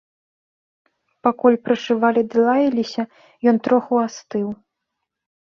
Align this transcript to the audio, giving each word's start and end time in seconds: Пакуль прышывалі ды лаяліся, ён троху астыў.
Пакуль 1.27 1.57
прышывалі 1.65 2.23
ды 2.33 2.37
лаяліся, 2.47 3.03
ён 3.53 3.61
троху 3.69 3.93
астыў. 4.07 4.47